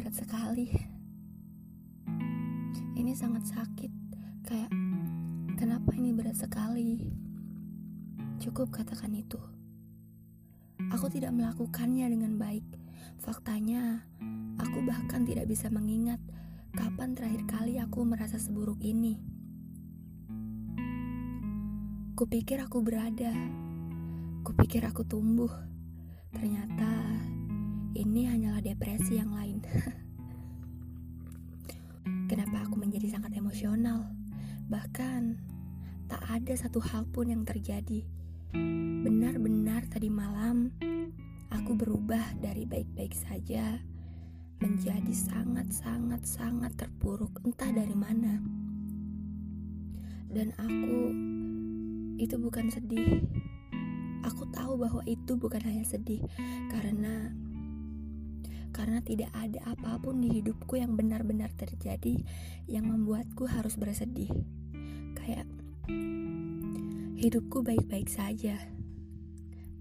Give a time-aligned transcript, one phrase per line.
[0.00, 0.66] berat sekali.
[2.96, 3.92] Ini sangat sakit.
[4.42, 4.72] Kayak
[5.54, 7.10] kenapa ini berat sekali?
[8.40, 9.36] Cukup katakan itu.
[10.90, 12.64] Aku tidak melakukannya dengan baik.
[13.20, 14.08] Faktanya,
[14.56, 16.18] aku bahkan tidak bisa mengingat
[16.72, 19.20] kapan terakhir kali aku merasa seburuk ini.
[22.16, 23.30] Kupikir aku berada.
[24.42, 25.52] Kupikir aku tumbuh.
[26.32, 26.88] Ternyata
[28.00, 29.60] ini hanyalah depresi yang lain.
[32.32, 34.08] Kenapa aku menjadi sangat emosional?
[34.72, 35.36] Bahkan
[36.08, 38.00] tak ada satu hal pun yang terjadi.
[39.04, 40.72] Benar-benar tadi malam
[41.52, 43.84] aku berubah dari baik-baik saja
[44.64, 48.40] menjadi sangat-sangat-sangat terpuruk entah dari mana.
[50.32, 50.96] Dan aku
[52.16, 53.20] itu bukan sedih.
[54.24, 56.24] Aku tahu bahwa itu bukan hanya sedih
[56.72, 57.28] karena
[58.80, 62.16] karena tidak ada apa pun di hidupku yang benar-benar terjadi
[62.64, 64.32] yang membuatku harus bersedih.
[65.20, 65.44] Kayak
[67.20, 68.56] hidupku baik-baik saja.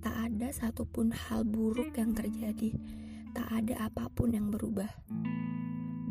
[0.03, 2.75] Tak ada satupun hal buruk yang terjadi.
[3.31, 4.92] Tak ada apa pun yang berubah.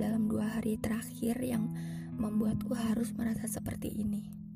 [0.01, 1.69] Dalam dua hari terakhir yang
[2.17, 4.48] membuatku harus merasa seperti ini.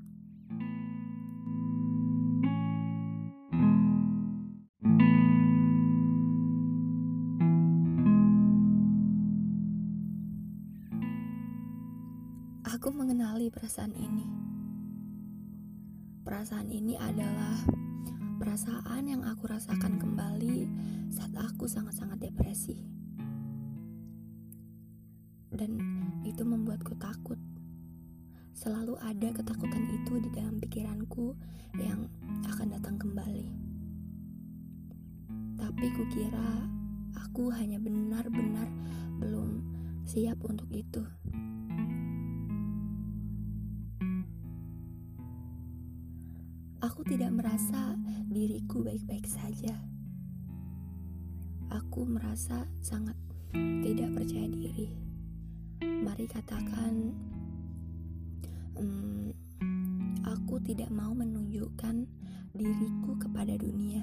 [12.73, 14.25] Aku mengenali perasaan ini.
[16.25, 17.61] Perasaan ini adalah
[18.41, 20.73] perasaan yang aku rasakan kembali
[21.13, 22.81] saat aku sangat-sangat depresi.
[25.53, 25.77] Dan
[26.25, 27.37] itu membuatku takut.
[28.57, 31.37] Selalu ada ketakutan itu di dalam pikiranku
[31.77, 32.09] yang
[32.49, 33.53] akan datang kembali.
[35.61, 36.73] Tapi kukira
[37.21, 38.65] aku hanya benar-benar
[39.21, 39.61] belum
[40.09, 41.05] siap untuk itu.
[46.83, 47.95] Aku tidak merasa
[48.27, 49.71] diriku baik-baik saja.
[51.71, 53.15] Aku merasa sangat
[53.55, 54.91] tidak percaya diri.
[55.79, 57.15] Mari katakan,
[58.75, 59.31] hmm,
[60.27, 62.03] aku tidak mau menunjukkan
[62.51, 64.03] diriku kepada dunia.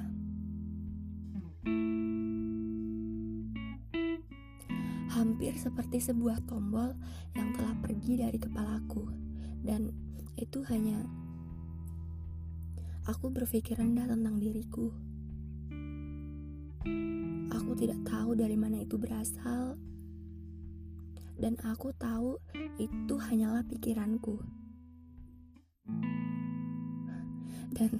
[5.19, 6.95] Hampir seperti sebuah tombol
[7.35, 9.03] yang telah pergi dari kepalaku,
[9.67, 9.91] dan
[10.39, 11.03] itu hanya
[13.09, 14.93] Aku berpikir rendah tentang diriku.
[17.49, 19.81] Aku tidak tahu dari mana itu berasal,
[21.41, 22.37] dan aku tahu
[22.77, 24.37] itu hanyalah pikiranku.
[27.73, 27.97] Dan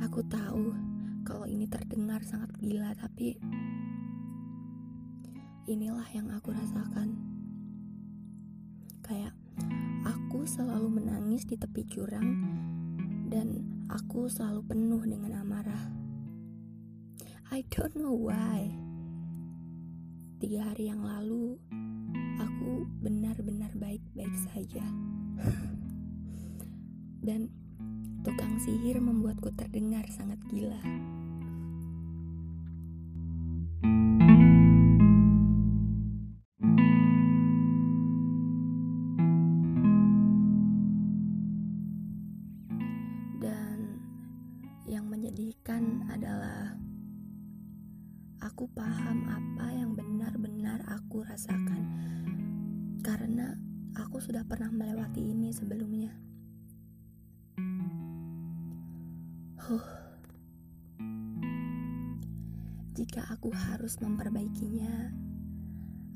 [0.00, 0.72] aku tahu
[1.28, 3.36] kalau ini terdengar sangat gila, tapi
[5.68, 7.12] inilah yang aku rasakan.
[9.04, 9.36] Kayak
[10.08, 12.40] aku selalu menangis di tepi jurang
[13.28, 15.84] dan aku selalu penuh dengan amarah.
[17.54, 18.74] I don't know why.
[20.42, 21.54] Tiga hari yang lalu,
[22.42, 24.82] aku benar-benar baik-baik saja.
[27.26, 27.48] Dan
[28.26, 30.82] tukang sihir membuatku terdengar sangat gila.
[44.86, 46.78] Menyedihkan adalah
[48.38, 51.82] aku paham apa yang benar-benar aku rasakan
[53.02, 53.58] karena
[53.98, 56.14] aku sudah pernah melewati ini sebelumnya.
[59.66, 59.88] Huh.
[62.94, 65.10] Jika aku harus memperbaikinya,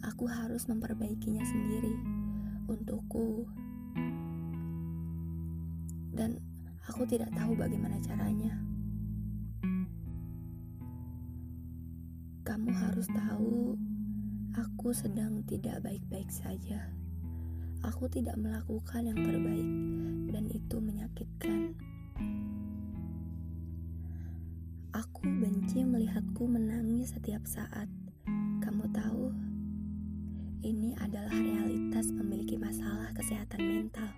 [0.06, 1.94] aku harus memperbaikinya sendiri
[2.70, 3.50] untukku.
[6.14, 6.50] Dan
[6.90, 8.50] aku tidak tahu bagaimana caranya.
[12.42, 13.78] Kamu harus tahu,
[14.58, 16.90] aku sedang tidak baik-baik saja.
[17.87, 19.70] Aku tidak melakukan yang terbaik,
[20.34, 21.78] dan itu menyakitkan.
[24.90, 27.87] Aku benci melihatku menangis setiap saat.
[28.66, 29.31] Kamu tahu,
[30.66, 34.10] ini adalah realitas memiliki masalah kesehatan mental.